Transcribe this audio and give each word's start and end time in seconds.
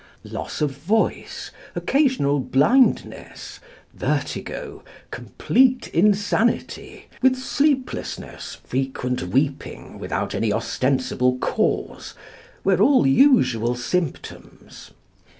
Loss 0.23 0.61
of 0.61 0.71
voice, 0.71 1.51
occasional 1.75 2.39
blindness, 2.39 3.59
vertigo, 3.93 4.83
complete 5.11 5.89
insanity, 5.89 7.05
with 7.21 7.35
sleeplessness, 7.35 8.55
frequent 8.63 9.21
weeping 9.21 9.99
without 9.99 10.33
any 10.33 10.51
ostensible 10.51 11.37
cause, 11.37 12.15
were 12.63 12.81
all 12.81 13.05
usual 13.05 13.75
symptoms. 13.75 14.89